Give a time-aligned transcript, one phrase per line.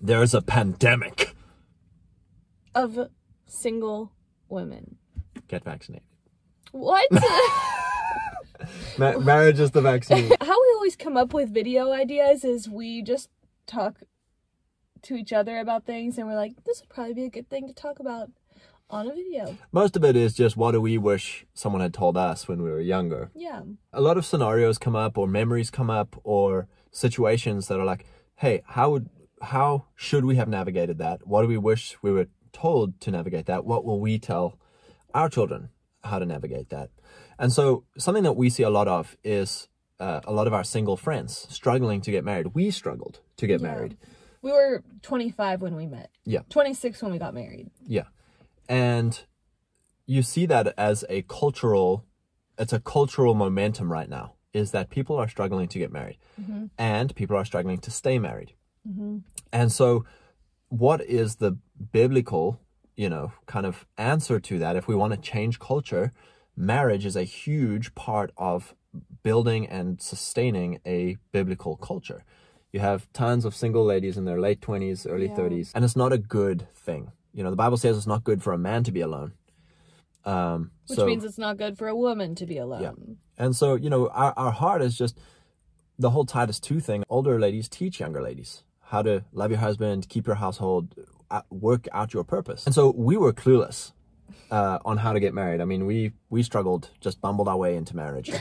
[0.00, 1.34] There's a pandemic.
[2.74, 2.98] of
[3.46, 4.12] single
[4.48, 4.96] women.
[5.48, 6.06] Get vaccinated.
[6.72, 7.06] What?
[8.98, 10.30] Ma- marriage is the vaccine.
[10.40, 13.28] How we always come up with video ideas is we just
[13.66, 14.00] talk
[15.02, 17.66] to each other about things and we're like, this would probably be a good thing
[17.66, 18.30] to talk about
[18.88, 19.56] on a video.
[19.72, 22.70] Most of it is just what do we wish someone had told us when we
[22.70, 23.30] were younger.
[23.34, 23.62] Yeah.
[23.92, 28.04] A lot of scenarios come up or memories come up or situations that are like,
[28.36, 29.08] hey, how would
[29.40, 31.26] how should we have navigated that?
[31.26, 33.64] What do we wish we were told to navigate that?
[33.64, 34.58] What will we tell
[35.14, 35.70] our children
[36.04, 36.90] how to navigate that?
[37.38, 39.68] And so something that we see a lot of is
[39.98, 42.48] uh, a lot of our single friends struggling to get married.
[42.54, 43.66] We struggled to get Yeah.
[43.68, 43.96] married.
[44.42, 46.10] We were 25 when we met.
[46.24, 46.40] Yeah.
[46.48, 47.70] 26 when we got married.
[47.86, 48.04] Yeah.
[48.68, 49.20] And
[50.06, 52.04] you see that as a cultural,
[52.58, 56.18] it's a cultural momentum right now, is that people are struggling to get married
[56.78, 58.54] and people are struggling to stay married.
[59.52, 60.04] And so,
[60.68, 61.58] what is the
[61.92, 62.60] biblical,
[62.96, 64.76] you know, kind of answer to that?
[64.76, 66.12] If we want to change culture,
[66.56, 68.74] marriage is a huge part of
[69.22, 72.24] building and sustaining a biblical culture.
[72.72, 75.36] You have tons of single ladies in their late 20s, early Yeah.
[75.36, 77.12] 30s, and it's not a good thing.
[77.32, 79.32] You know, the Bible says it's not good for a man to be alone.
[80.24, 82.82] Um, Which so, means it's not good for a woman to be alone.
[82.82, 83.44] Yeah.
[83.44, 85.18] and so, you know, our, our heart is just
[85.98, 87.04] the whole Titus 2 thing.
[87.08, 90.94] Older ladies teach younger ladies how to love your husband, keep your household,
[91.30, 92.66] uh, work out your purpose.
[92.66, 93.92] And so we were clueless
[94.50, 95.60] uh, on how to get married.
[95.60, 98.30] I mean, we, we struggled, just bumbled our way into marriage.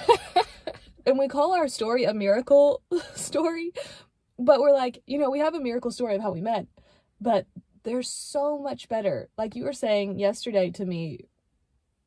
[1.10, 2.84] And we call our story a miracle
[3.16, 3.72] story,
[4.38, 6.68] but we're like, you know, we have a miracle story of how we met,
[7.20, 7.48] but
[7.82, 9.28] there's so much better.
[9.36, 11.26] Like you were saying yesterday to me,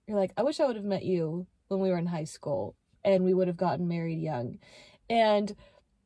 [0.06, 2.77] you're like, I wish I would have met you when we were in high school
[3.05, 4.59] and we would have gotten married young.
[5.11, 5.56] And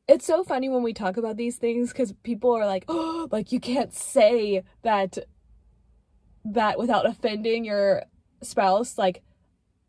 [0.07, 3.51] it's so funny when we talk about these things because people are like, oh, like
[3.51, 5.17] you can't say that
[6.45, 8.03] that without offending your
[8.41, 9.21] spouse, like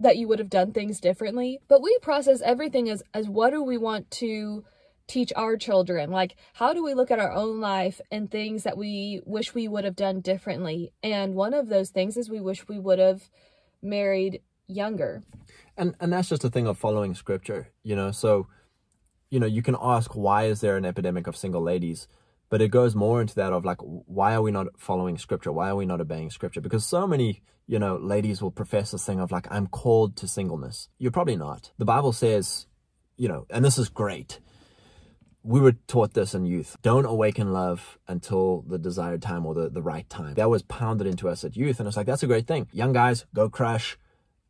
[0.01, 1.61] that you would have done things differently.
[1.69, 4.65] But we process everything as as what do we want to
[5.07, 6.11] teach our children?
[6.11, 9.69] Like how do we look at our own life and things that we wish we
[9.69, 10.93] would have done differently?
[11.03, 13.31] And one of those things is we wish we would have
[13.83, 15.23] married younger.
[15.79, 18.47] and and that's just a thing of following scripture you know so
[19.31, 22.09] you know you can ask why is there an epidemic of single ladies
[22.51, 25.53] but it goes more into that of like why are we not following scripture?
[25.53, 26.61] Why are we not obeying scripture?
[26.61, 30.29] Because so many you know ladies will profess this thing of like i'm called to
[30.29, 30.89] singleness.
[30.99, 31.73] You're probably not.
[31.79, 32.67] The bible says
[33.17, 34.41] you know and this is great.
[35.43, 36.77] We were taught this in youth.
[36.83, 40.35] Don't awaken love until the desired time or the, the right time.
[40.35, 42.69] That was pounded into us at youth and it's like that's a great thing.
[42.73, 43.99] Young guys go crush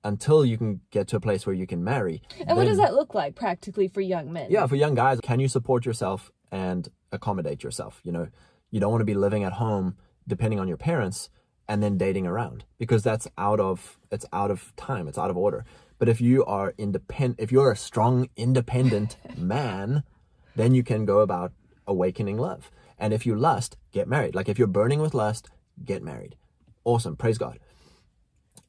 [0.04, 2.94] until you can get to a place where you can marry And what does that
[2.94, 4.46] look like practically for young men?
[4.50, 8.00] yeah for young guys can you support yourself and accommodate yourself?
[8.04, 8.28] You know
[8.70, 11.30] you don't want to be living at home depending on your parents
[11.68, 15.36] and then dating around because that's out of it's out of time it's out of
[15.36, 15.64] order.
[15.98, 20.04] But if you are independent if you're a strong independent man
[20.54, 21.52] then you can go about
[21.86, 22.70] awakening love.
[22.98, 24.34] And if you lust get married.
[24.34, 25.48] Like if you're burning with lust
[25.84, 26.36] get married.
[26.84, 27.58] Awesome praise god.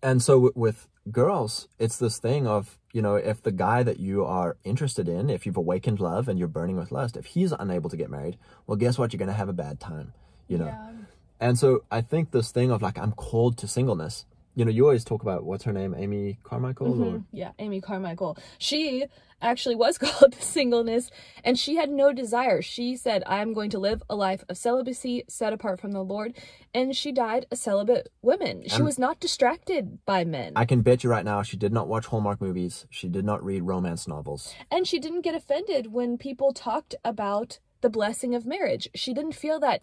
[0.01, 4.23] And so with girls it's this thing of you know if the guy that you
[4.25, 7.89] are interested in if you've awakened love and you're burning with lust if he's unable
[7.89, 8.37] to get married
[8.67, 10.13] well guess what you're going to have a bad time
[10.47, 10.91] you know Yeah.
[11.39, 14.25] and so i think this thing of like i'm called to singleness
[14.59, 18.37] you know you always talk about what's her name amy carmichael or Yeah, Amy Carmichael.
[18.57, 19.05] She
[19.41, 21.09] actually was called to singleness
[21.45, 22.61] and she had no desire.
[22.61, 26.33] She said, I'm going to live a life of celibacy set apart from the Lord.
[26.73, 28.63] And she died a celibate woman.
[28.67, 30.51] She Um, was not distracted by men.
[30.57, 33.41] i can bet you right now she did not watch hallmark movies she did not
[33.49, 38.45] read romance novels and she didn't get offended when people talked about the blessing of
[38.45, 38.89] marriage.
[38.93, 39.81] She didn't feel that.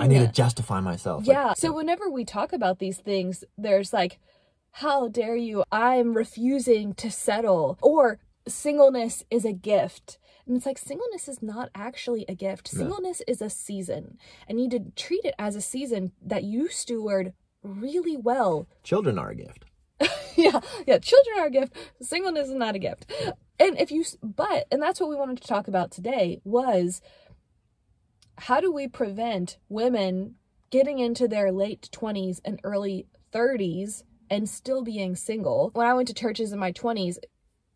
[0.00, 1.54] I need to justify myself Like, Yeah.
[1.54, 4.18] So whenever we talk about these things, there's like,
[4.72, 5.64] how dare you?
[5.72, 7.78] I'm refusing to settle.
[7.82, 10.18] Or singleness is a gift.
[10.46, 12.72] And it's like, singleness is not actually a gift.
[12.72, 12.80] No.
[12.80, 14.18] Singleness is a season.
[14.46, 17.32] And you need to treat it as a season that you steward
[17.62, 18.68] really well.
[18.84, 19.64] children are a gift
[20.36, 20.60] yeah.
[20.86, 20.98] Yeah.
[20.98, 21.74] Children are a gift.
[22.00, 23.10] Singleness is not a gift.
[23.58, 27.02] And if you, but, and that's what we wanted to talk about today was
[28.38, 30.34] how do we prevent women
[30.70, 35.70] getting into their late 20s and early 30s and still being single?
[35.74, 37.18] When I went to churches in my 20s,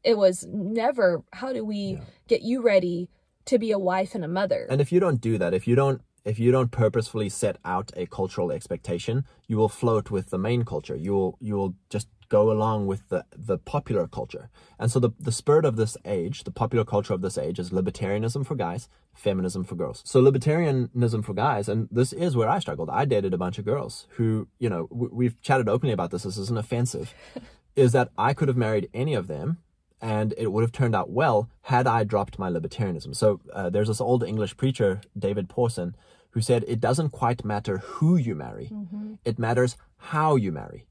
[0.05, 2.01] it was never, how do we Yeah.
[2.29, 3.09] get you ready
[3.47, 4.67] to be a wife and a mother?
[4.71, 7.91] And if you don't do that, if you don't if you don't purposefully set out
[7.97, 10.95] a cultural expectation, you will float with the main culture.
[10.95, 14.49] You will you will just go along with the, the popular culture.
[14.79, 17.69] And so the, the spirit of this age, the popular culture of this age is
[17.71, 20.03] libertarianism for guys, feminism for girls.
[20.07, 22.89] So libertarianism for guys, and this is where I struggled.
[22.89, 26.23] I dated a bunch of girls who, you know, we've chatted openly about this.
[26.23, 27.13] This isn't offensive.
[27.77, 29.59] is that I could have married any of them
[30.01, 33.15] and it would have turned out well had I dropped my libertarianism.
[33.15, 35.95] So uh, there's this old English preacher, David Pawson,
[36.31, 39.15] who said it doesn't quite matter who you marry, mm-hmm.
[39.25, 39.77] it matters
[40.15, 40.87] how you marry.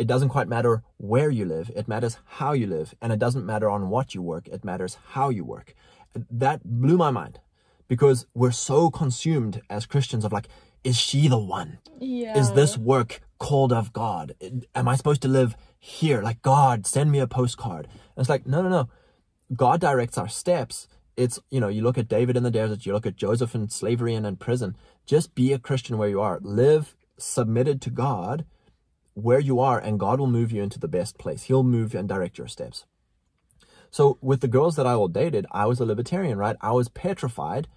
[0.00, 2.94] It doesn't quite matter where you live, it matters how you live.
[3.02, 5.74] And it doesn't matter on what you work, it matters how you work.
[6.30, 7.38] That blew my mind
[7.86, 10.48] because we're so consumed as Christians of like,
[10.82, 11.80] is she the one?
[11.98, 12.38] Yeah.
[12.38, 14.34] Is this work called of God?
[14.74, 16.22] Am I supposed to live here?
[16.22, 17.84] Like, God, send me a postcard.
[17.84, 18.88] And it's like, no, no, no.
[19.54, 22.92] God directs our steps it's you know you look at david in the desert you
[22.92, 26.38] look at joseph in slavery and in prison just be a christian where you are
[26.40, 28.44] live submitted to god
[29.14, 31.44] where you are and god will move you into the best place.
[31.44, 32.86] He'll move and direct your steps.
[33.90, 36.56] So with the girls that i all dated i was a libertarian right?
[36.60, 37.68] I was petrified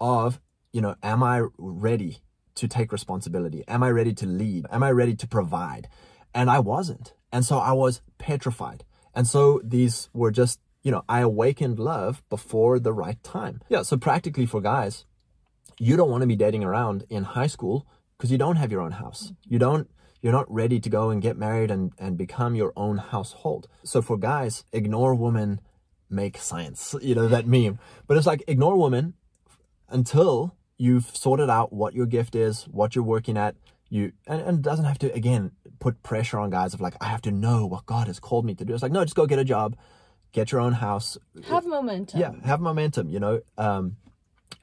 [0.00, 0.40] of
[0.72, 2.18] you know am i ready
[2.56, 3.64] to take responsibility?
[3.66, 4.66] Am i ready to lead?
[4.70, 5.88] Am i ready to provide?
[6.34, 7.14] And i wasn't.
[7.32, 8.84] And so i was petrified.
[9.14, 13.60] And so these were just you know, I awakened love before the right time.
[13.68, 15.06] Yeah, so practically for guys,
[15.78, 17.86] you don't want to be dating around in high school
[18.16, 19.32] because you don't have your own house.
[19.48, 19.90] You don't
[20.24, 23.68] you're not ready to go and get married and, and become your own household.
[23.82, 25.60] So for guys, ignore women,
[26.08, 26.94] make science.
[27.02, 27.78] You know, that meme.
[28.06, 29.12] But it's like ignore women
[29.90, 33.54] until you've sorted out what your gift is, what you're working at.
[33.90, 37.20] You and, and doesn't have to again put pressure on guys of like, I have
[37.22, 38.72] to know what God has called me to do.
[38.72, 39.76] It's like, no, just go get a job
[40.32, 41.16] get your own house.
[41.44, 42.20] Have momentum.
[42.20, 43.40] Yeah, have momentum, you know.
[43.56, 43.96] Um,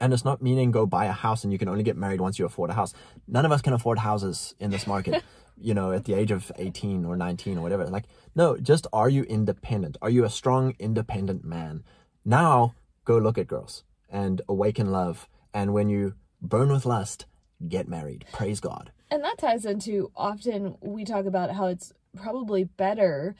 [0.00, 2.38] and it's not meaning go buy a house and you can only get married once
[2.38, 2.92] you afford a house.
[3.26, 5.22] None of us can afford houses in this market,
[5.56, 7.86] you know, at the age of 18 or 19 or whatever.
[7.86, 8.04] Like,
[8.34, 9.96] no, just are you independent?
[10.02, 11.84] Are you a strong, independent man?
[12.24, 15.28] Now go look at girls and awaken love.
[15.54, 17.26] And when you burn with lust,
[17.68, 18.24] get married.
[18.32, 18.92] Praise God.
[19.10, 23.34] And that ties into often we talk about how it's probably better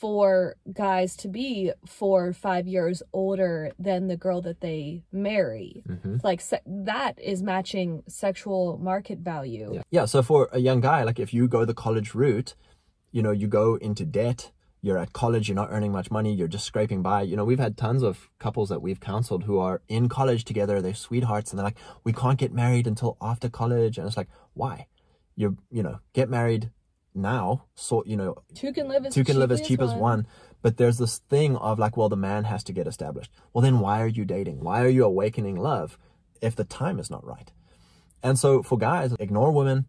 [0.00, 5.82] for guys to be four or five years older than the girl that they marry.
[5.88, 6.18] Mm-hmm.
[6.22, 9.72] Like that is matching sexual market value.
[9.74, 9.82] Yeah.
[9.90, 10.04] yeah.
[10.04, 12.54] So for a young guy, like if you go the college route,
[13.10, 14.52] you know, you go into debt.
[14.80, 17.22] You're at college, you're not earning much money, you're just scraping by.
[17.22, 20.80] You know, we've had tons of couples that we've counseled who are in college together,
[20.80, 23.98] they're sweethearts, and they're like, we can't get married until after college.
[23.98, 24.86] And it's like, why?
[25.34, 26.70] You're, you know, get married,
[27.14, 29.90] now so you know two can live as two can cheap live as cheap as
[29.90, 29.98] one.
[29.98, 30.26] one
[30.62, 33.30] but there's this thing of like well the man has to get established.
[33.52, 34.60] Well then why are you dating?
[34.60, 35.98] Why are you awakening love
[36.40, 37.52] if the time is not right?
[38.22, 39.86] And so for guys ignore women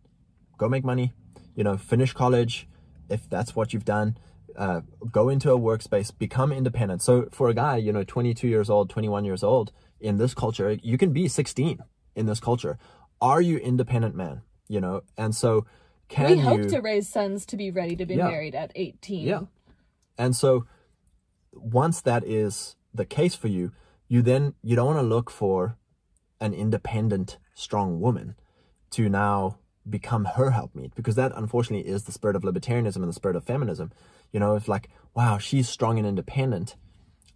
[0.58, 1.14] go make money
[1.56, 2.68] you know finish college
[3.10, 4.18] if that's what you've done
[4.56, 4.82] uh,
[5.12, 7.02] go into a workspace become independent.
[7.02, 10.78] So for a guy you know 22 years old 21 years old in this culture
[10.84, 11.80] you can be 16
[12.16, 12.78] in this culture.
[13.22, 14.42] Are you independent man?
[14.68, 15.66] You know and so
[16.10, 18.28] can we hope you, to raise sons to be ready to be yeah.
[18.28, 19.42] married at 18 yeah.
[20.18, 20.66] And so
[21.54, 23.72] once that is the case for you
[24.08, 25.78] you then you don't want to look for
[26.42, 28.36] an independent strong woman
[28.92, 29.58] to now
[29.90, 33.44] become her helpmeet because that unfortunately is the spirit of libertarianism and the spirit of
[33.44, 33.92] feminism.
[34.32, 36.76] You know if like wow she's strong and independent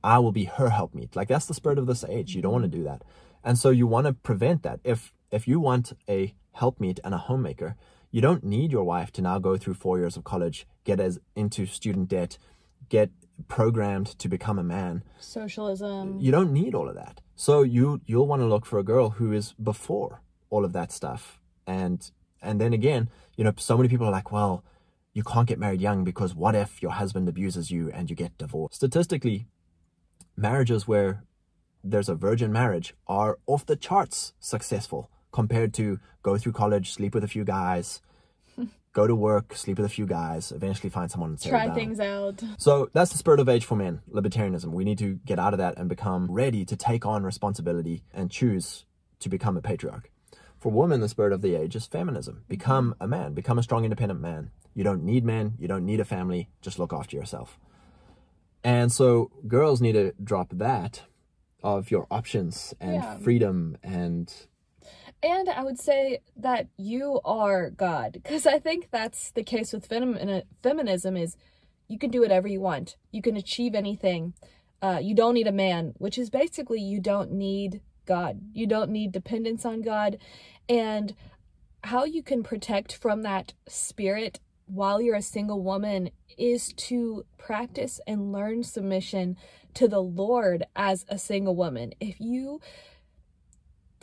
[0.03, 1.15] i will be her helpmeet.
[1.15, 2.35] Like that's the spirit of this age.
[2.35, 2.79] You don't want to mm-hmm.
[2.79, 3.03] do that.
[3.43, 4.79] And so you want to prevent that.
[4.83, 7.75] If if you want a helpmeet and a homemaker
[8.13, 11.19] you don't need your wife to now go through four years of college, get as
[11.35, 12.37] into student debt,
[12.87, 13.09] get
[13.47, 15.03] programmed to become a man.
[15.19, 16.19] Socialism.
[16.19, 17.21] You don't need all of that.
[17.35, 20.91] So you you'll want to look for a girl who is before all of that
[20.91, 21.39] stuff.
[21.65, 21.99] And
[22.39, 24.63] and then again, you know, so many people are like, well,
[25.13, 28.37] you can't get married young because what if your husband abuses you and you get
[28.37, 28.75] divorced?
[28.75, 29.47] Statistically,
[30.37, 31.23] marriages where
[31.83, 37.13] there's a virgin marriage are off the charts successful compared to go through college, sleep
[37.13, 38.01] with a few guys,
[38.93, 42.41] go to work, sleep with a few guys, eventually find someone and try things out.
[42.57, 44.67] So that's the spirit of age for men, libertarianism.
[44.67, 48.31] We need to get out of that and become ready to take on responsibility and
[48.31, 48.85] choose
[49.19, 50.09] to become a patriarch.
[50.59, 52.45] For women, the spirit of the age is feminism.
[52.47, 54.51] Become a man, become a strong, independent man.
[54.73, 57.59] You don't need men, you don't need a family, just look after yourself.
[58.63, 61.03] And so girls need to drop that
[61.63, 63.17] of your options and yeah.
[63.17, 64.33] freedom and
[65.23, 69.85] and I would say that you are God, because I think that's the case with
[69.85, 71.37] fem- feminism is
[71.87, 72.97] you can do whatever you want.
[73.11, 74.33] You can achieve anything.
[74.81, 78.41] Uh, you don't need a man, which is basically you don't need God.
[78.53, 80.17] You don't need dependence on God.
[80.67, 81.15] And
[81.85, 88.01] how you can protect from that spirit while you're a single woman is to practice
[88.07, 89.37] and learn submission
[89.73, 91.93] to the Lord as a single woman.
[91.99, 92.59] If you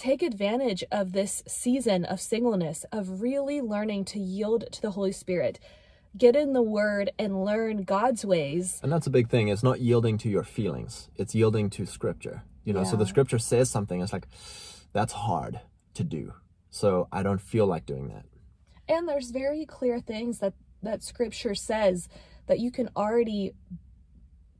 [0.00, 5.12] take advantage of this season of singleness, of really learning to yield to the Holy
[5.12, 5.60] Spirit,
[6.16, 8.80] get in the Word and learn God's ways.
[8.82, 9.48] And that's a big thing.
[9.48, 12.42] It's not yielding to your feelings, it's yielding to Scripture.
[12.64, 14.26] You know, so the Scripture says something, it's like,
[14.92, 15.60] that's hard
[15.94, 16.32] to do.
[16.70, 18.24] So I don't feel like doing that.
[18.88, 22.08] And there's very clear things that that Scripture says
[22.46, 23.52] that you can already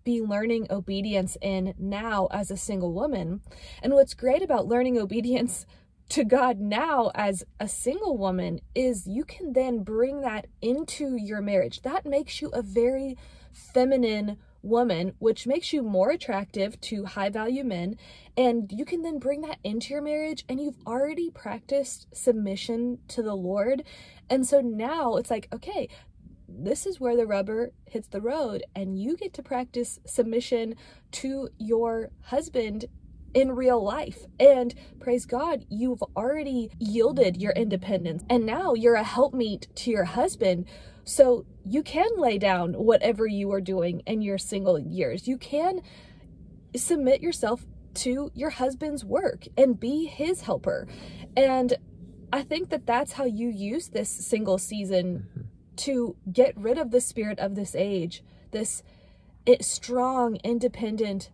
[0.05, 3.41] be learning obedience in now as a single woman.
[3.83, 5.67] And what's great about learning obedience
[6.11, 11.41] to God now as a single woman is you can then bring that into your
[11.41, 11.83] marriage.
[11.83, 13.17] That makes you a very
[13.53, 17.97] feminine woman, which makes you more attractive to high value men.
[18.37, 23.23] And you can then bring that into your marriage and you've already practiced submission to
[23.23, 23.85] the Lord.
[24.29, 25.89] And so now it's like, okay,
[26.59, 30.75] this is where the rubber hits the road and you get to practice submission
[31.13, 32.87] to your husband
[33.35, 34.27] in real life.
[34.39, 40.05] And praise God, you've already yielded your independence and now you're a helpmeet to your
[40.05, 40.67] husband.
[41.05, 45.29] So you can lay down whatever you are doing in your single years.
[45.29, 45.81] You can
[46.77, 50.87] submit yourself to your husband's work and be his helper.
[51.37, 51.75] And
[52.33, 55.40] I think that that's how you use this single season mm-hmm.
[55.81, 58.83] To get rid of the spirit of this age, this
[59.61, 61.31] strong, independent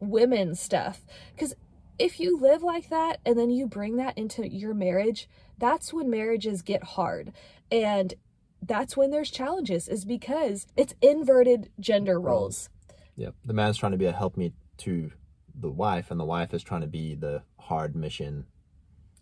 [0.00, 1.04] women stuff.
[1.34, 1.54] Because
[1.98, 6.10] if you live like that and then you bring that into your marriage, that's when
[6.10, 7.32] marriages get hard.
[7.72, 8.14] And
[8.62, 12.68] that's when there's challenges, is because it's inverted gender roles.
[13.16, 13.34] Yep.
[13.44, 15.10] The man's trying to be a helpmeet to
[15.58, 18.44] the wife, and the wife is trying to be the hard mission.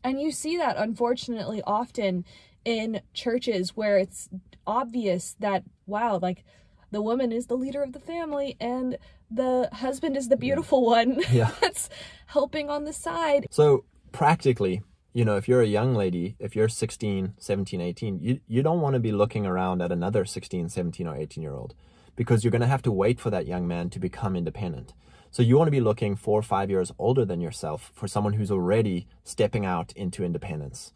[0.02, 2.24] And you see that unfortunately often
[2.64, 4.28] in churches where it's
[4.66, 6.44] obvious that, wow, like
[6.90, 8.98] the woman is the leader of the family and
[9.30, 11.50] the husband is the beautiful one Yeah.
[11.60, 11.88] that's
[12.26, 13.46] helping on the side.
[13.50, 18.40] So practically, you know, if you're a young lady, if you're 16, 17, 18, you,
[18.46, 21.74] you don't want to be looking around at another 16, 17, or 18 year old
[22.16, 24.92] because you're going to have to wait for that young man to become independent.
[25.30, 28.34] So you want to be looking four or five years older than yourself for someone
[28.34, 30.92] who's already stepping out into independence.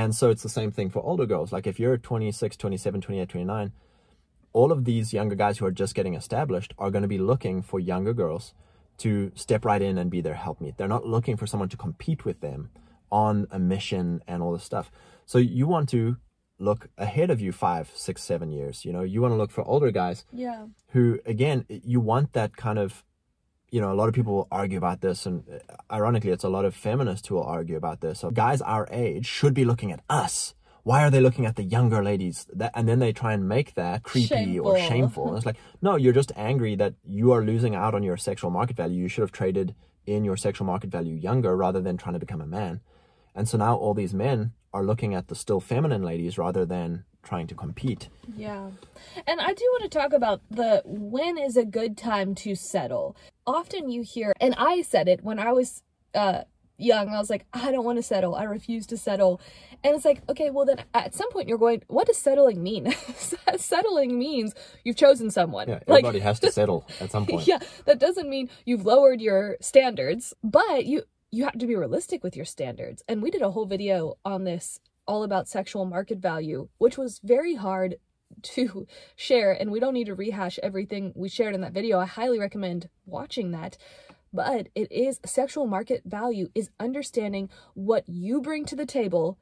[0.00, 1.52] And so it's the same thing for older girls.
[1.52, 3.72] Like if you're 26, 27, 28, 29,
[4.52, 7.62] all of these younger guys who are just getting established are going to be looking
[7.62, 8.52] for younger girls
[8.98, 10.76] to step right in and be their helpmeet.
[10.76, 12.70] They're not looking for someone to compete with them
[13.10, 14.90] on a mission and all this stuff.
[15.24, 16.16] So you want to
[16.58, 18.84] look ahead of you five, six, seven years.
[18.84, 20.66] You know, you want to look for older guys Yeah.
[20.90, 23.02] who, again, you want that kind of,
[23.70, 26.48] you know, a lot of people will argue about this, and uh, ironically, it's a
[26.48, 28.20] lot of feminists who will argue about this.
[28.20, 30.54] So guys our age should be looking at us.
[30.84, 32.46] Why are they looking at the younger ladies?
[32.52, 34.88] That, and then they try and make that creepy or Shameful.
[34.88, 35.28] shameful.
[35.28, 38.50] And it's like, no, you're just angry that you are losing out on your sexual
[38.50, 39.02] market value.
[39.02, 39.74] You should have traded
[40.06, 42.80] in your sexual market value younger rather than trying to become a man.
[43.34, 47.04] And so now all these men are looking at the still feminine ladies rather than
[47.22, 48.08] trying to compete.
[48.36, 48.68] Yeah.
[49.26, 53.16] And I do want to talk about the when is a good time to settle.
[53.46, 55.82] Often you hear, and I said it when I was
[56.14, 56.42] uh,
[56.76, 58.34] young, I was like, I don't want to settle.
[58.34, 59.40] I refuse to settle.
[59.82, 62.92] And it's like, okay, well, then at some point you're going, what does settling mean?
[63.56, 64.54] settling means
[64.84, 65.68] you've chosen someone.
[65.68, 67.46] Yeah, Like, everybody has to settle at some point.
[67.46, 72.22] yeah, that doesn't mean you've lowered your standards, but you you have to be realistic
[72.22, 73.02] with your standards.
[73.08, 77.20] And we did a whole video on this all about sexual market value, which was
[77.22, 77.96] very hard
[78.42, 81.98] to share and we don't need to rehash everything we shared in that video.
[81.98, 83.76] I highly recommend watching that.
[84.32, 89.38] But it is sexual market value is understanding what you bring to the table,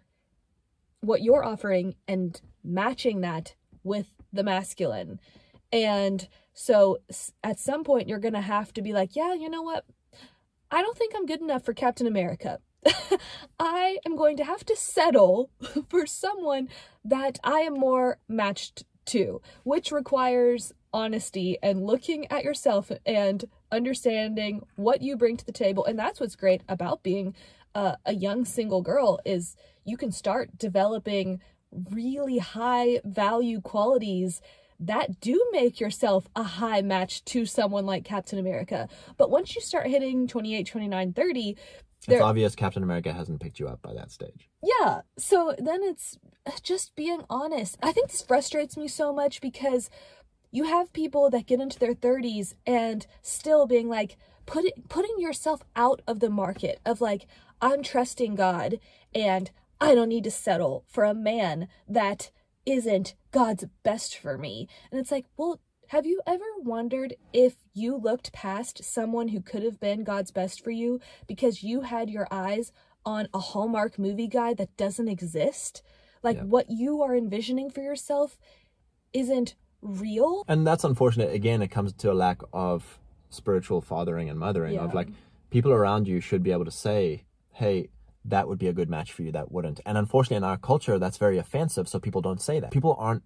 [1.00, 5.18] what you're offering and matching that with the masculine.
[5.72, 6.98] And so
[7.42, 9.84] at some point, you're going to have to be like, yeah, you know what?
[10.74, 12.58] I don't think I'm good enough for Captain America.
[13.60, 15.50] I am going to have to settle
[15.88, 16.68] for someone
[17.04, 24.66] that I am more matched to, which requires honesty and looking at yourself and understanding
[24.74, 25.84] what you bring to the table.
[25.84, 27.36] And that's what's great about being
[27.76, 29.54] a, a young single girl is
[29.84, 31.40] you can start developing
[31.70, 34.40] really high value qualities
[34.80, 38.88] that do make yourself a high match to someone like Captain America.
[39.16, 41.56] But once you start hitting 28, 29, 30,
[42.08, 44.48] It's obvious Captain America hasn't picked you up by that stage.
[44.62, 45.02] yeah.
[45.16, 47.78] So then it's uh, just being honest.
[47.82, 49.88] I think this frustrates me so much because
[50.50, 54.16] you have people that get into their 30s and still being like
[54.46, 57.26] put it, putting yourself out of the market of like
[57.62, 58.78] I'm trusting God
[59.14, 59.50] and
[59.80, 62.30] I don't need to settle for a man that
[62.66, 64.68] isn't God's best for me.
[64.92, 69.64] And it's like, well, have you ever wondered if you looked past someone who could
[69.64, 72.70] have been God's best for you because you had your eyes
[73.04, 75.82] on a Hallmark movie guy that doesn't exist?
[76.22, 76.44] Like Yeah.
[76.44, 78.38] what you are envisioning for yourself
[79.12, 80.44] isn't real.
[80.48, 82.98] and that's unfortunate again it comes to a lack of
[83.28, 85.08] spiritual fathering and mothering of like
[85.50, 87.90] people around you should be able to say hey
[88.24, 89.80] that would be a good match for you that wouldn't.
[89.84, 92.70] And unfortunately in our culture that's very offensive so people don't say that.
[92.70, 93.22] People aren't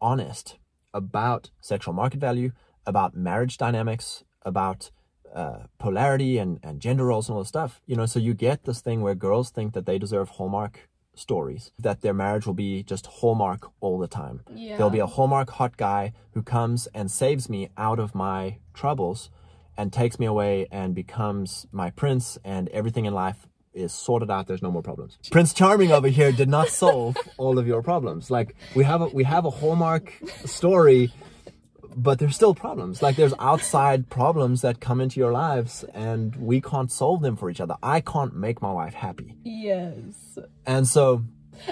[0.00, 0.58] honest
[0.92, 2.52] about sexual market value
[2.86, 4.90] about marriage dynamics about
[5.34, 7.80] uh, polarity and, and gender roles and all this stuff.
[7.86, 11.72] You know so you get this thing where girls think that they deserve hallmark stories
[11.78, 14.42] that their marriage will be just hallmark all the time.
[14.54, 14.76] Yeah.
[14.76, 19.30] There'll be a Hallmark hot guy who comes and saves me out of my troubles
[19.76, 24.46] and takes me away and becomes my prince, and everything in life is sorted out.
[24.46, 25.18] There's no more problems.
[25.30, 28.30] Prince Charming over here did not solve all of your problems.
[28.30, 30.12] Like we have a we have a Hallmark
[30.44, 31.12] story,
[31.96, 33.02] but there's still problems.
[33.02, 37.50] Like there's outside problems that come into your lives, and we can't solve them for
[37.50, 37.76] each other.
[37.82, 40.38] I can't make my wife happy, Yes.
[40.66, 41.24] and so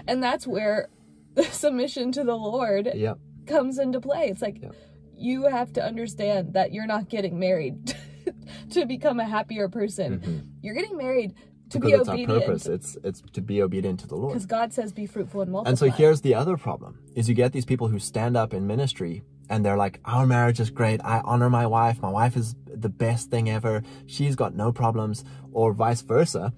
[0.06, 0.88] And that's where
[1.50, 3.14] submission to the Lord yeah,
[3.46, 4.28] comes into play.
[4.28, 4.70] It's like Yeah.
[5.16, 7.94] you have to understand that you're not getting married
[8.70, 10.18] to become a happier person.
[10.20, 10.38] Mm-hmm.
[10.62, 11.34] You're getting married
[11.70, 12.66] to because be it's our purpose.
[12.66, 14.32] It's it's to be obedient to the Lord.
[14.32, 17.34] Because God says, "Be fruitful and multiply." And so here's the other problem is you
[17.34, 21.00] get these people who stand up in ministry and they're like, our marriage is great.
[21.04, 22.00] I honor my wife.
[22.00, 23.82] My wife is the best thing ever.
[24.06, 26.52] She's got no problems or vice versa.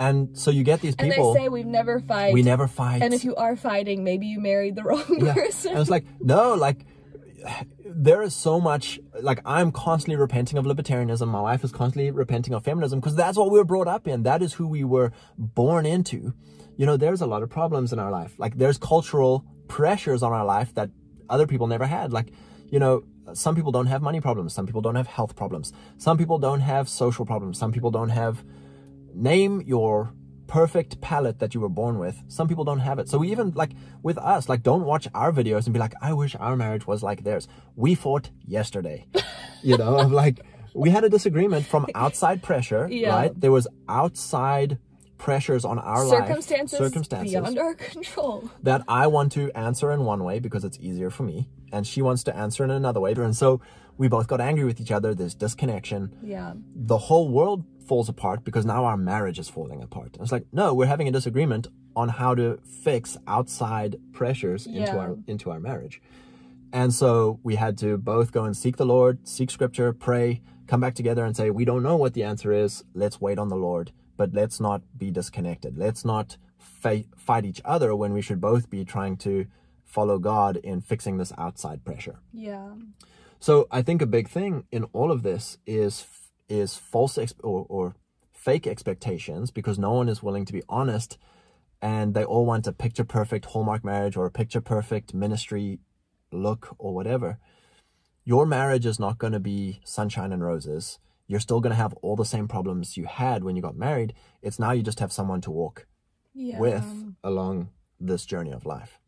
[0.00, 1.28] And so you get these people.
[1.28, 2.34] and they say we've never fight.
[2.34, 3.02] we never fight.
[3.02, 5.32] And if you are fighting, maybe you married the wrong yeah.
[5.32, 5.70] person.
[5.70, 6.84] And it's like, no, like
[7.96, 11.28] there is so much like I'm constantly repenting of libertarianism.
[11.28, 14.24] My wife is constantly repenting of feminism because that's what we were brought up in.
[14.24, 16.34] That is who we were born into.
[16.76, 18.34] You know, there's a lot of problems in our life.
[18.38, 20.90] Like there's cultural pressures on our life that
[21.30, 22.12] other people never had.
[22.12, 22.32] Like,
[22.68, 24.52] you know, some people don't have money problems.
[24.52, 25.72] Some people don't have health problems.
[25.96, 27.58] Some people don't have social problems.
[27.58, 28.44] Some people don't have
[29.14, 30.12] name your
[30.46, 32.22] perfect palette that you were born with.
[32.28, 33.08] Some people don't have it.
[33.08, 33.70] So we even like
[34.02, 37.02] with us, like don't watch our videos and be like, I wish our marriage was
[37.02, 37.48] like theirs.
[37.76, 39.06] We fought yesterday.
[39.62, 40.40] you know, of like
[40.74, 43.10] we had a disagreement from outside pressure, Yeah.
[43.14, 43.40] right?
[43.40, 44.78] There was outside
[45.24, 48.50] pressures on our circumstances, life, circumstances beyond our control.
[48.62, 52.02] that I want to answer in one way because it's easier for me, and she
[52.02, 53.12] wants to answer in another way.
[53.12, 53.60] And so
[53.96, 55.14] we both got angry with each other.
[55.14, 56.52] There's disconnection Yeah.
[56.76, 60.16] the whole world falls apart because now our marriage is falling apart.
[60.20, 65.16] It's like, no, we're having a disagreement on how to fix outside pressures into our
[65.26, 66.02] into our marriage.
[66.72, 70.80] And so we had to both go and seek the Lord, seek scripture, pray, come
[70.80, 72.84] back together and say, we don't know what the answer is.
[72.94, 75.76] Let's wait on the Lord, but let's not be disconnected.
[75.76, 79.46] Let's not fight, fight each other when we should both be trying to
[79.84, 82.20] follow God in fixing this outside pressure.
[82.32, 82.74] Yeah.
[83.38, 86.06] So I think a big thing in all of this is
[86.48, 87.94] is false ex- or, or
[88.32, 91.16] fake expectations because no one is willing to be honest,
[91.80, 95.78] and they all want a picture perfect hallmark marriage or a picture perfect ministry
[96.32, 97.38] look or whatever.
[98.24, 100.98] Your marriage is not going to be sunshine and roses.
[101.26, 104.14] You're still going to have all the same problems you had when you got married.
[104.42, 105.86] It's now you just have someone to walk
[106.34, 106.58] Yeah.
[106.58, 108.98] with along this journey of life.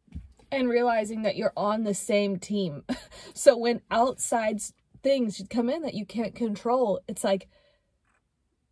[0.52, 2.84] and realizing that you're on the same team.
[3.34, 4.60] so when outside
[5.02, 7.48] things come in that you can't control, it's like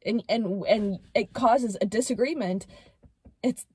[0.06, 2.66] and and and it causes a disagreement.
[3.42, 3.66] It's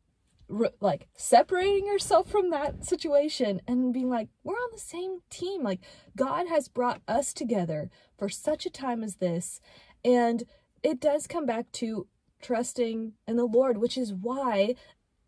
[0.79, 5.63] like separating yourself from that situation and being like we're on the same team.
[5.63, 5.81] Like
[6.17, 9.61] God has brought us together for such a time as this
[10.03, 10.43] and
[10.81, 12.07] it does come back to
[12.41, 14.75] trusting in the Lord, which is why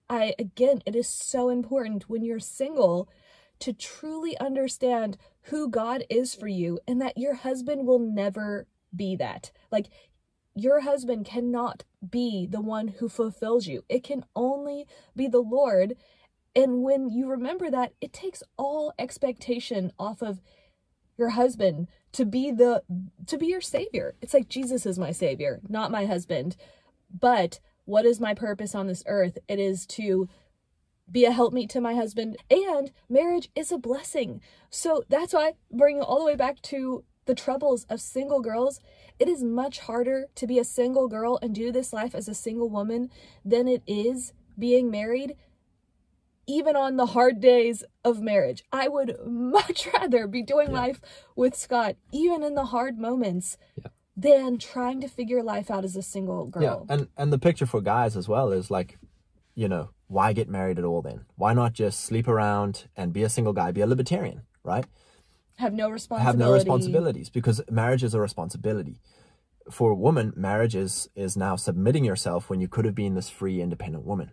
[0.09, 3.07] I again, it is so important when you're single
[3.59, 9.15] to truly understand who God is for you and that your husband will never be
[9.17, 9.51] that.
[9.71, 9.87] Like
[10.55, 13.83] your husband cannot be the one who fulfills you.
[13.89, 14.85] It can only
[15.15, 15.95] be the Lord.
[16.55, 20.41] And when you remember that, it takes all expectation off of
[21.17, 22.83] your husband to be the
[23.27, 24.15] to be your savior.
[24.21, 26.55] It's like Jesus is my savior, not my husband.
[27.09, 29.37] But what is my purpose on this earth?
[29.47, 30.27] It is to
[31.09, 34.41] be a helpmeet to my husband, and marriage is a blessing.
[34.69, 38.79] So that's why, bringing all the way back to the troubles of single girls,
[39.19, 42.33] it is much harder to be a single girl and do this life as a
[42.33, 43.09] single woman
[43.45, 45.35] than it is being married,
[46.47, 48.63] even on the hard days of marriage.
[48.71, 50.79] I would much rather be doing Yeah.
[50.79, 51.01] life
[51.35, 53.89] with Scott, even in the hard moments, Yeah.
[54.17, 56.63] than trying to figure life out as a single girl.
[56.89, 58.97] Yeah, and and the picture for guys as well is like,
[59.55, 61.25] you know, why get married at all then?
[61.35, 64.85] Why not just sleep around and be a single guy, be a libertarian, right?
[65.57, 66.25] Have no responsibility.
[66.25, 68.99] Have no responsibilities because marriage is a responsibility.
[69.69, 73.29] For a woman, marriage is, is now submitting yourself when you could have been this
[73.29, 74.31] free, independent woman.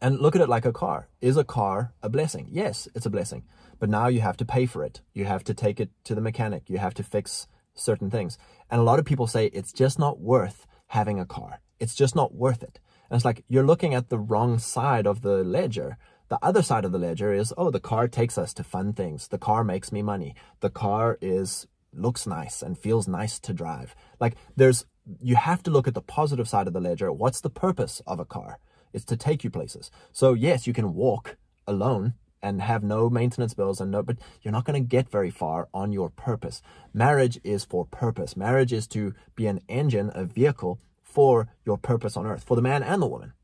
[0.00, 1.08] And look at it like a car.
[1.20, 2.48] Is a car a blessing?
[2.50, 3.44] Yes, it's a blessing.
[3.78, 5.00] But now you have to pay for it.
[5.14, 6.68] You have to take it to the mechanic.
[6.68, 8.36] You have to fix certain things.
[8.70, 11.60] And a lot of people say it's just not worth having a car.
[11.80, 12.80] It's just not worth it.
[13.08, 15.98] And it's like you're looking at the wrong side of the ledger.
[16.32, 19.28] The other side of the ledger is, oh, the car takes us to fun things.
[19.28, 20.34] The car makes me money.
[20.60, 23.94] The car is looks nice and feels nice to drive.
[24.18, 24.86] Like there's
[25.20, 27.12] you have to look at the positive side of the ledger.
[27.12, 28.58] What's the purpose of a car?
[28.94, 29.90] It's to take you places.
[30.10, 34.52] So yes, you can walk alone and have no maintenance bills and no but you're
[34.52, 36.62] not going to get very far on your purpose.
[36.94, 38.38] Marriage is for purpose.
[38.38, 42.62] Marriage is to be an engine, a vehicle for your purpose on earth, for the
[42.62, 43.34] man and the woman.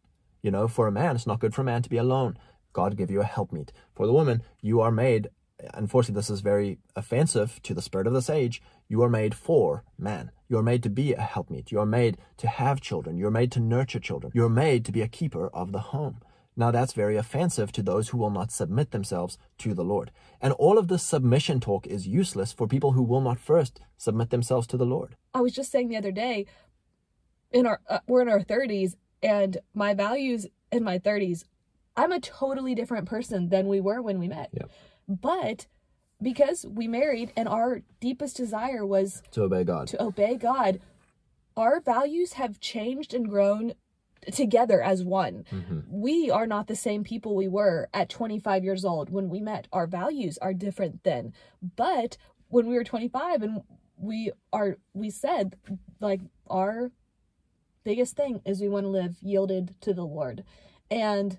[0.41, 2.39] You know, for a man, it's not good for a man to be alone.
[2.79, 3.73] God give you a helpmeet.
[3.97, 5.31] For the woman, you are made,
[5.75, 8.63] unfortunately, this is very offensive to the spirit of this age.
[8.87, 10.31] You are made for man.
[10.49, 11.73] You are made to be a helpmeet.
[11.73, 13.17] You are made to have children.
[13.17, 14.31] You're made to nurture children.
[14.33, 16.21] You're made to be a keeper of the home.
[16.57, 20.13] Now, that's very offensive to those who will not submit themselves to the Lord.
[20.41, 24.31] And all of this submission talk is useless for people who will not first submit
[24.31, 25.17] themselves to the Lord.
[25.35, 26.47] I was just saying the other day,
[27.51, 31.43] in our uh, we're in our 30s and my values in my 30s
[31.99, 34.51] i'm a totally different person than we were when we met.
[35.09, 35.67] But
[36.23, 39.89] because we married and our deepest desire was To obey God.
[39.89, 40.81] to obey god
[41.57, 43.73] our values have changed and grown
[44.33, 45.45] together as one.
[45.51, 45.85] Mhm.
[45.91, 49.67] we are not the same people we were at 25 years old when we met.
[49.73, 51.33] Our values are different then.
[51.77, 52.17] But
[52.49, 53.63] when we were 25 and
[53.97, 55.57] we are we said
[56.01, 56.91] like our
[57.85, 60.45] biggest thing is we want to live yielded to the lord.
[60.91, 61.39] And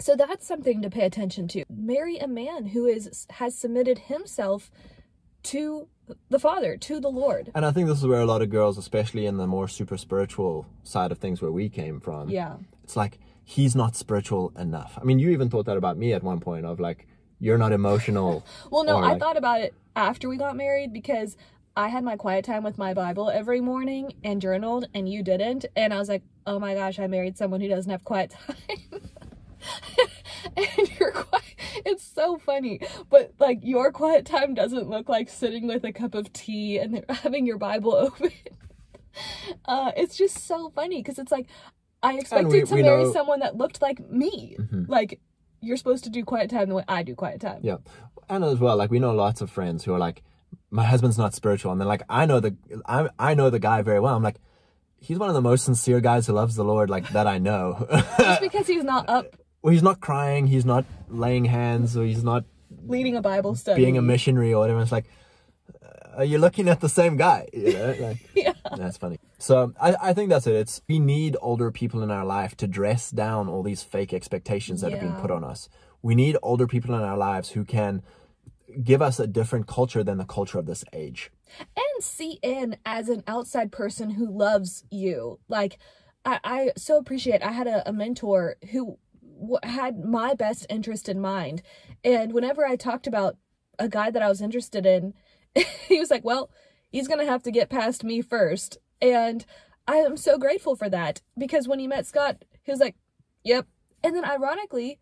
[0.00, 4.70] so that's something to pay attention to marry a man who is has submitted himself
[5.42, 5.88] to
[6.30, 8.78] the father to the lord And I think this is where a lot of girls,
[8.78, 12.96] especially in the more super spiritual side of things where we came from, yeah it's
[12.96, 14.98] like he's not spiritual enough.
[15.00, 17.06] I mean, you even thought that about me at one point of like
[17.40, 18.44] you're not emotional.
[18.70, 21.36] Well, no, I like- thought about it after we got married because
[21.76, 25.64] I had my quiet time with my Bible every morning and journaled, and you didn't.
[25.76, 29.00] And I was like, oh my gosh, I married someone who doesn't have quiet time.
[30.56, 31.44] and your quiet,
[31.84, 32.80] it's so funny.
[33.10, 37.04] But like, your quiet time doesn't look like sitting with a cup of tea and
[37.08, 38.30] having your Bible open.
[39.64, 41.46] Uh, it's just so funny because it's like,
[42.02, 44.56] I expected we- to we marry know- someone that looked like me.
[44.58, 44.88] Mhm.
[44.88, 45.20] Like,
[45.60, 47.60] you're supposed to do quiet time the way I do quiet time.
[47.62, 47.78] Yeah.
[48.28, 50.22] And as well, like we know lots of friends who are like,
[50.70, 52.54] my husband's not spiritual, and then like I know the
[52.86, 54.14] I I know the guy very well.
[54.14, 54.36] I'm like,
[55.00, 57.86] he's one of the most sincere guys who loves the Lord like that I know.
[58.18, 62.24] Just because he's not up well, he's not crying, he's not laying hands, or he's
[62.24, 62.44] not
[62.86, 63.82] leading a Bible study.
[63.82, 64.80] being a missionary or whatever.
[64.80, 65.06] It's like,
[65.82, 67.48] uh, are you looking at the same guy?
[67.52, 68.52] You know, like, Yeah.
[68.76, 69.18] that's funny.
[69.38, 70.54] So I, I think that's it.
[70.54, 74.80] It's we need older people in our life to dress down all these fake expectations
[74.80, 75.68] that have been put on us.
[76.02, 78.02] We need older people in our lives who can
[78.84, 81.30] give us a different culture than the culture of this age.
[81.76, 85.40] And see in as an outside person who loves you.
[85.48, 85.78] Like,
[86.24, 87.42] I, I so appreciate.
[87.42, 88.98] I had a, a mentor who
[89.62, 91.62] had my best interest in mind,
[92.04, 93.36] and whenever I talked about
[93.78, 95.14] a guy that I was interested in,
[95.88, 96.50] he was like, "Well,
[96.90, 98.78] he's gonna have to get past me first.
[99.00, 99.44] and
[99.86, 102.96] I am so grateful for that because when he met Scott, he was like,
[103.44, 103.66] "Yep,"
[104.04, 104.98] and then ironically,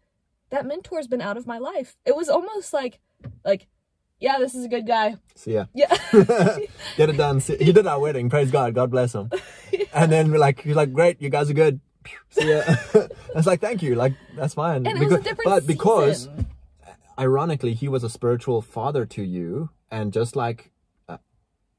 [0.51, 1.96] that mentor's been out of my life.
[2.05, 3.01] It was almost like,
[3.44, 3.66] like,
[4.20, 5.16] yeah, this is a good guy.
[5.35, 5.96] So yeah, Yeah.
[6.96, 7.40] get it done.
[7.40, 8.31] See- He did our wedding.
[8.31, 8.75] Praise God.
[8.75, 9.29] God bless him.
[9.92, 11.81] And then we're like, he's like, great, you guys are good.
[12.30, 12.62] See ya.
[13.34, 13.94] it's like, thank you.
[13.94, 14.86] Like, that's fine.
[14.86, 16.46] And was different but because season.
[16.86, 20.70] Uh, ironically, he was a spiritual father to you, and just like
[21.08, 21.18] a,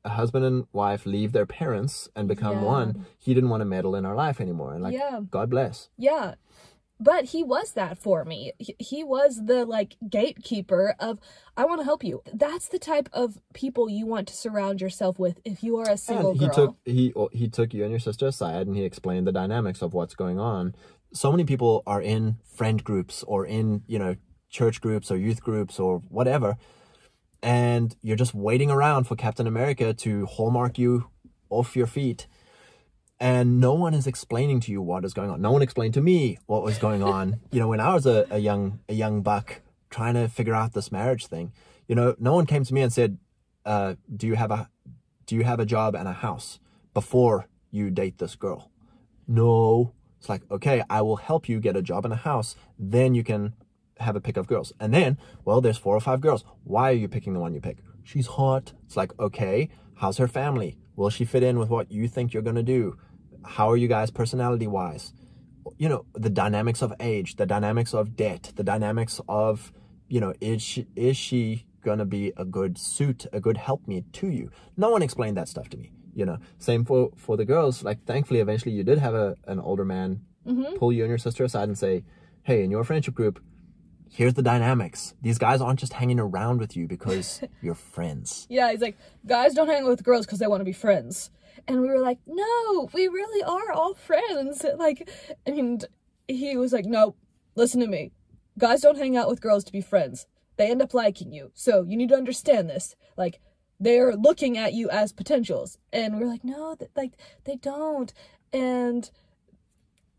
[0.05, 2.63] a husband and wife leave their parents and become Yeah.
[2.63, 4.73] one, he didn't want to meddle in our life anymore.
[4.73, 5.21] And like, Yeah.
[5.29, 5.89] God bless.
[5.97, 6.35] Yeah.
[6.99, 8.53] But he was that for me.
[8.57, 11.19] He, was the like gatekeeper of
[11.55, 12.23] I want to help you.
[12.33, 15.97] That's the type of people you want to surround yourself with if you are a
[15.97, 16.55] single and he girl.
[16.55, 19.93] took he he took you and your sister aside and he explained the dynamics of
[19.93, 20.73] what's going on
[21.13, 24.15] so many people are in friend groups or in you know
[24.49, 26.57] church groups or youth groups or whatever
[27.41, 31.09] and you're just waiting around for captain america to hallmark you
[31.49, 32.27] off your feet
[33.19, 36.01] and no one is explaining to you what is going on no one explained to
[36.01, 39.21] me what was going on you know when i was a, a young a young
[39.21, 41.51] buck trying to figure out this marriage thing
[41.87, 43.17] you know no one came to me and said
[43.67, 44.69] uh, do you have a
[45.25, 46.59] do you have a job and a house
[46.93, 48.71] before you date this girl?
[49.27, 49.93] No.
[50.19, 52.55] It's like, okay, I will help you get a job and a house.
[52.79, 53.53] Then you can
[53.99, 54.71] have a pick of girls.
[54.79, 56.43] And then, well, there's four or five girls.
[56.63, 57.79] Why are you picking the one you pick?
[58.03, 58.73] She's hot.
[58.85, 60.77] It's like, okay, how's her family?
[60.95, 62.97] Will she fit in with what you think you're going to do?
[63.47, 65.13] How are you guys personality wise?
[65.77, 69.71] You know, the dynamics of age, the dynamics of debt, the dynamics of,
[70.07, 74.11] you know, is she, is she going to be a good suit, a good helpmeet
[74.13, 74.51] to you?
[74.75, 75.91] No one explained that stuff to me.
[76.13, 77.83] You know, same for, for the girls.
[77.83, 80.75] Like, thankfully, eventually you did have a, an older man mm-hmm.
[80.77, 82.03] pull you and your sister aside and say,
[82.43, 83.41] hey, in your friendship group,
[84.09, 85.13] here's the dynamics.
[85.21, 88.47] These guys aren't just hanging around with you because you're friends.
[88.49, 91.29] Yeah, he's like, guys don't hang with girls because they want to be friends.
[91.67, 94.65] And we were like, no, we really are all friends.
[94.77, 95.09] Like,
[95.45, 95.85] and
[96.27, 97.15] he was like, no,
[97.55, 98.11] listen to me.
[98.57, 100.27] Guys don't hang out with girls to be friends.
[100.55, 101.51] They end up liking you.
[101.53, 102.95] So you need to understand this.
[103.17, 103.39] Like,
[103.79, 105.77] they're looking at you as potentials.
[105.93, 108.11] And we are like, no, th- like, they don't.
[108.51, 109.11] And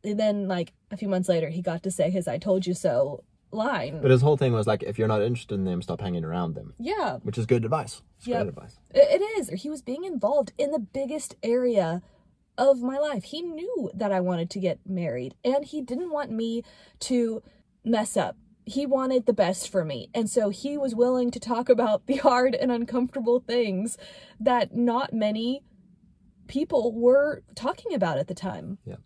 [0.02, 3.24] then, like, a few months later, he got to say his I told you so
[3.50, 4.00] line.
[4.00, 6.54] But his whole thing was like, if you're not interested in them, stop hanging around
[6.54, 7.18] them, yeah.
[7.22, 8.02] which is good advice.
[8.18, 8.38] It's Yep.
[8.38, 8.78] great advice.
[8.94, 9.48] It it is.
[9.62, 12.02] He was being involved in the biggest area
[12.56, 13.24] of my life.
[13.24, 16.62] He knew that I wanted to get married and he didn't want me
[17.00, 17.42] to
[17.84, 18.36] mess up.
[18.66, 20.10] He wanted the best for me.
[20.12, 23.96] And so he was willing to talk about the hard and uncomfortable things
[24.40, 25.62] that not many
[26.48, 28.78] people were talking about at the time.
[28.84, 28.96] Yeah.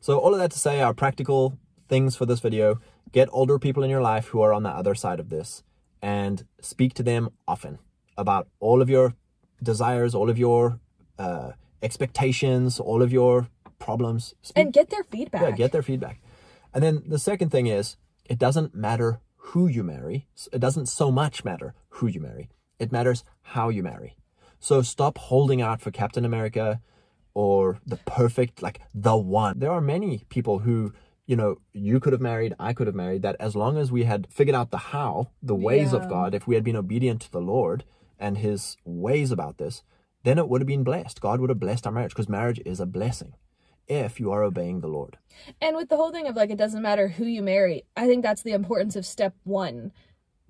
[0.00, 2.80] So all of that to say, our practical things for this video:
[3.12, 5.62] get older people in your life who are on the other side of this,
[6.00, 7.78] and speak to them often
[8.16, 9.14] about all of your
[9.62, 10.80] desires, all of your
[11.18, 13.48] uh, expectations, all of your
[13.78, 14.34] problems.
[14.42, 15.42] Speak And get their feedback.
[15.42, 16.20] Yeah, get their feedback.
[16.74, 20.26] And then the second thing is, it doesn't matter who you marry.
[20.52, 22.48] It doesn't so much matter who you marry.
[22.78, 24.16] It matters how you marry.
[24.58, 26.80] So stop holding out for Captain America
[27.34, 29.58] or the perfect, like the one.
[29.58, 30.92] There are many people who,
[31.26, 34.04] you know, you could have married, I could have married, that as long as we
[34.04, 37.32] had figured out the how, the ways of God, if we had been obedient to
[37.32, 37.84] the Lord
[38.18, 39.82] and his ways about this,
[40.24, 41.20] then it would have been blessed.
[41.20, 43.34] God would have blessed our marriage because marriage is a blessing
[43.88, 45.18] if you are obeying the Lord.
[45.60, 48.22] And with the whole thing of like, it doesn't matter who you marry, I think
[48.22, 49.92] that's the importance of step one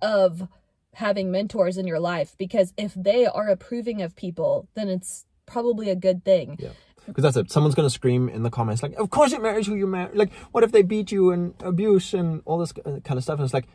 [0.00, 0.48] of
[0.94, 5.88] having mentors in your life because if they are approving of people, then it's probably
[5.88, 6.58] a good thing.
[6.58, 6.70] Yeah.
[7.06, 7.50] Because that's it.
[7.50, 10.14] Someone's going to scream in the comments, like, of course it marries who you marry.
[10.14, 13.38] Like, what if they beat you and abuse and all this kind of stuff?
[13.38, 13.66] And it's like,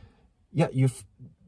[0.54, 0.90] yeah, you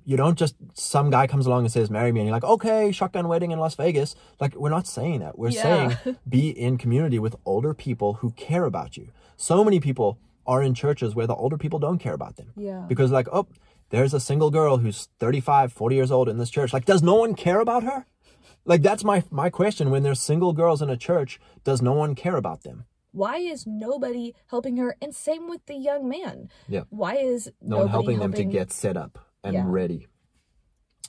[0.05, 2.21] you don't just, some guy comes along and says, marry me.
[2.21, 4.15] And you're like, okay, shotgun wedding in Las Vegas.
[4.39, 5.37] Like, we're not saying that.
[5.37, 5.61] We're Yeah.
[6.01, 9.09] saying be in community with older people who care about you.
[9.37, 12.53] So many people are in churches where the older people don't care about them.
[12.57, 12.85] Yeah.
[12.87, 13.45] Because, like, oh,
[13.91, 16.73] there's a single girl who's 35, 40 years old in this church.
[16.73, 18.07] Like, does no one care about her?
[18.65, 19.89] Like that's my my question.
[19.89, 22.85] When there's single girls in a church, does no one care about them?
[23.11, 24.95] Why is nobody helping her?
[25.01, 26.49] And same with the young man.
[26.67, 26.83] Yeah.
[26.89, 29.63] Why is No one helping, them to get set up and Yeah.
[29.65, 30.07] ready.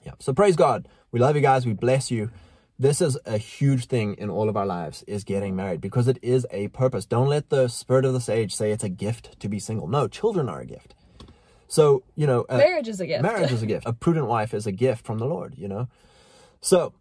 [0.04, 0.12] Yeah.
[0.18, 0.88] So praise God.
[1.12, 1.66] We love you guys.
[1.66, 2.30] We bless you.
[2.78, 6.18] This is a huge thing in all of our lives is getting married because it
[6.22, 7.04] is a purpose.
[7.04, 9.86] Don't let the spirit of this age say it's a gift to be single.
[9.86, 10.94] No, children are a gift.
[11.68, 13.22] So, you know, Marriage is a gift.
[13.22, 13.86] Marriage is a gift.
[13.86, 15.88] A prudent wife is a gift from the Lord, you know?
[16.62, 16.94] So,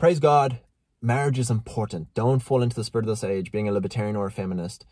[0.00, 0.60] praise God.
[1.02, 2.14] Marriage is important.
[2.14, 4.86] Don't fall into the spirit of this age, being a libertarian or a feminist.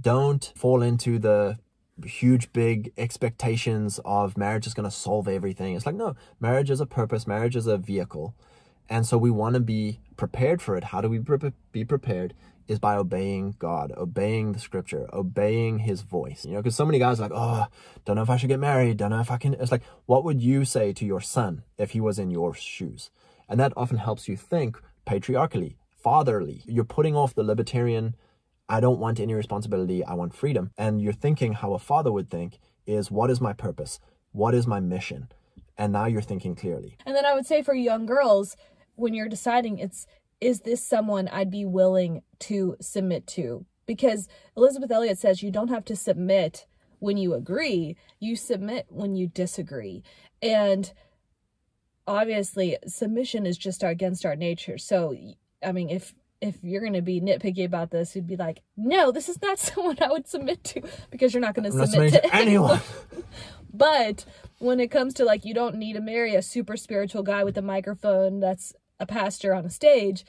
[0.00, 1.58] Don't fall into the
[2.04, 5.74] huge, big expectations of marriage is going to solve everything.
[5.74, 8.36] It's like, no, marriage is a purpose, marriage is a vehicle.
[8.88, 10.84] And so we want to be prepared for it.
[10.84, 11.18] How do we
[11.72, 12.32] be prepared?
[12.68, 16.44] Is by obeying God, obeying the scripture, obeying his voice.
[16.44, 17.66] You know, because so many guys are like, oh,
[18.04, 19.54] don't know if I should get married, don't know if I can.
[19.54, 23.10] It's like, what would you say to your son if he was in your shoes?
[23.48, 26.62] And that often helps you think patriarchally, fatherly.
[26.66, 28.16] You're putting off the libertarian,
[28.68, 30.70] I don't want any responsibility, I want freedom.
[30.76, 34.00] And you're thinking how a father would think is, what is my purpose?
[34.32, 35.28] What is my mission?
[35.78, 36.96] And now you're thinking clearly.
[37.06, 38.56] And then I would say for young girls,
[38.94, 40.06] when you're deciding it's
[40.40, 43.64] is this someone I'd be willing to submit to?
[43.86, 46.66] Because Elisabeth Elliot says you don't have to submit
[46.98, 50.02] when you agree, you submit when you disagree.
[50.42, 50.92] And
[52.06, 54.78] obviously submission is just against our nature.
[54.78, 55.14] So
[55.62, 59.10] I mean if if you're going to be nitpicky about this, you'd be like, "No,
[59.10, 62.20] this is not someone I would submit to because you're not going to submit to
[62.20, 62.80] to anyone.
[63.72, 64.24] but
[64.58, 67.56] when it comes to like you don't need to marry a super spiritual guy with
[67.58, 70.24] a microphone that's a pastor on a stage,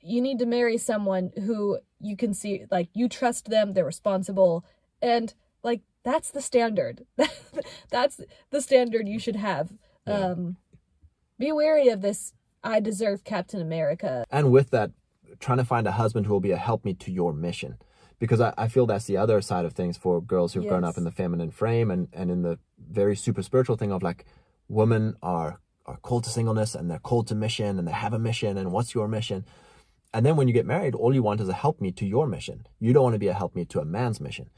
[0.00, 4.64] you need to marry someone who you can see like you trust them, they're responsible,
[5.00, 7.06] and like that's the standard.
[7.90, 8.20] that's
[8.50, 9.72] the standard you should have.
[10.06, 10.56] Um
[11.42, 12.32] be wary of this.
[12.62, 14.24] I deserve Captain America.
[14.30, 14.92] and with that,
[15.40, 17.78] trying to find a husband who will be a helpmeet to your mission.
[18.20, 20.96] because I, I feel that's the other side of things for girls who've grown up
[20.96, 24.24] in the feminine frame and, and in the very super spiritual thing of like
[24.68, 28.18] women are are called to singleness and they're called to mission and they have a
[28.30, 29.44] mission and what's your mission?
[30.14, 32.64] And then when you get married all you want is a helpmeet to your mission.
[32.78, 34.50] You don't want to be a helpmeet to a man's mission.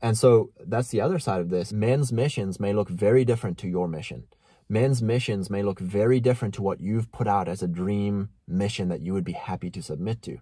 [0.00, 1.72] And so that's the other side of this.
[1.72, 4.28] Men's missions may look very different to your mission
[4.70, 8.88] men's missions may look very different to what you've put out as a dream mission
[8.88, 10.38] that you would be happy to submit to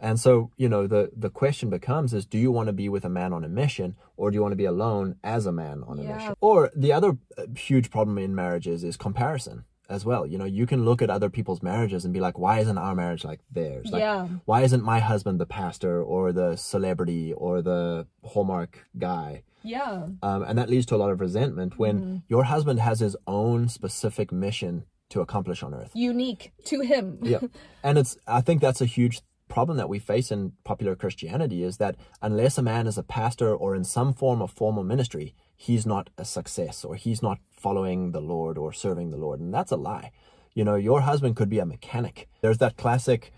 [0.00, 3.04] and so, you know, the the question becomes is do you want to be with
[3.04, 5.82] a man on a mission or do you want to be alone as a man
[5.88, 6.14] on a Yeah.
[6.14, 6.34] mission?
[6.40, 10.24] Or the other uh, huge problem in marriages is comparison as well.
[10.24, 12.94] You know, you can look at other people's marriages and be like, why isn't our
[12.94, 13.90] marriage like theirs?
[13.90, 14.28] Like, Yeah.
[14.44, 19.42] why isn't my husband the pastor or the celebrity or the Hallmark guy?
[19.62, 20.06] Yeah.
[20.22, 22.16] Um, and that leads to a lot of resentment when Mm-hmm.
[22.28, 27.18] your husband has his own specific mission to accomplish on earth Unique to him.
[27.22, 27.38] yeah
[27.82, 31.78] and it's i think that's a huge problem that we face in popular christianity is
[31.78, 35.86] that unless a man is a pastor or in some form of formal ministry he's
[35.86, 39.72] not a success or he's not following the lord or serving the lord and that's
[39.72, 40.10] a lie
[40.54, 43.32] you know your husband could be a mechanic there's that classic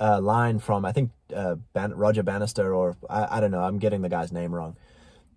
[0.00, 3.78] uh, line from i think uh, Ban- roger bannister or I, I don't know i'm
[3.78, 4.76] getting the guy's name wrong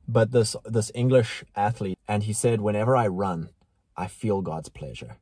[0.08, 3.50] but this this english athlete and he said whenever i run
[3.96, 5.18] i feel god's pleasure.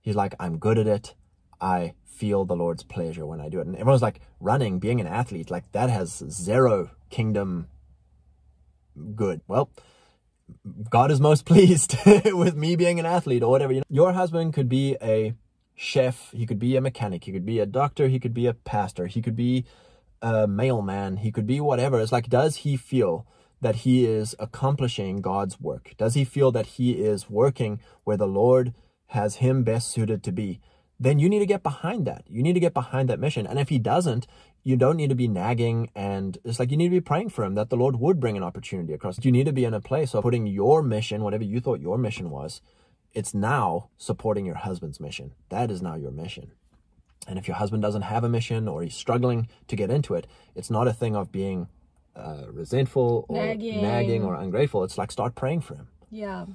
[0.00, 1.14] He's like i'm good at it.
[1.60, 3.66] I feel the lord's pleasure when i do it.
[3.66, 7.68] And everyone's like running being an athlete like that has zero kingdom
[9.14, 9.40] good.
[9.48, 9.70] Well
[10.90, 13.86] god is most pleased with me being an athlete or whatever you know.
[13.88, 15.34] Your husband could be a
[15.74, 18.54] chef he could be a mechanic he could be a doctor he could be a
[18.54, 19.64] pastor he could be
[20.22, 22.00] a mailman he could be whatever.
[22.00, 23.26] It's like does he feel
[23.60, 25.94] that he is accomplishing god's work?
[25.96, 28.74] Does he feel that he is working where the lord
[29.08, 30.60] has him best suited to be?
[30.98, 32.24] Then you need to get behind that.
[32.28, 33.46] You need to get behind that mission.
[33.46, 34.26] And if he doesn't
[34.66, 37.44] you don't need to be nagging and it's like you need to be praying for
[37.44, 39.22] him that the lord would bring an opportunity across.
[39.22, 41.98] You need to be in a place of putting your mission whatever you thought your
[41.98, 42.62] mission was
[43.12, 45.34] it's now supporting your husband's mission.
[45.50, 46.50] That is now your mission.
[47.28, 50.26] And if your husband doesn't have a mission or he's struggling to get into it
[50.54, 51.68] it's not a thing of being
[52.16, 53.82] uh, resentful or Nagging.
[53.82, 56.46] nagging or ungrateful it's like start praying for him Yeah.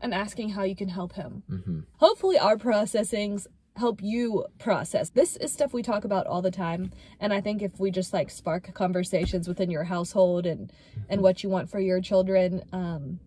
[0.00, 1.42] And asking how you can help him.
[1.50, 1.80] Mm-hmm.
[1.96, 5.10] Hopefully, our processings help you process.
[5.10, 6.92] This is stuff we talk about all the time.
[7.18, 11.00] And I think if we just like spark conversations within your household and, Mm-hmm.
[11.10, 13.18] and what you want for your children, um,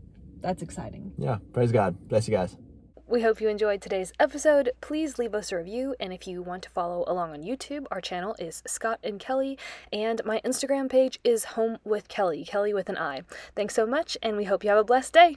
[0.42, 1.12] that's exciting.
[1.18, 2.56] yeah praise god bless you guys
[3.12, 4.72] We hope you enjoyed today's episode.
[4.80, 8.00] Please leave us a review, and if you want to follow along on YouTube, our
[8.00, 9.58] channel is Scott and Kelly,
[9.92, 13.24] and my Instagram page is Home with Kelly, Kelly with an I.
[13.54, 15.36] Thanks so much, and we hope you have a blessed day.